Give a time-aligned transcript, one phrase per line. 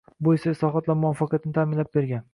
[0.27, 2.29] Bu esa islohotlar muvaffaqiyatini ta’minlab bergan.